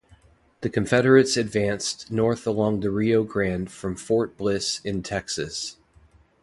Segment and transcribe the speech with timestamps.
[0.61, 5.77] The Confederates advanced north along the Rio Grande from Fort Bliss in Texas.